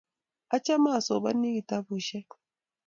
Achame 0.55 0.89
asomani 0.99 1.49
kitabushek 1.55 2.29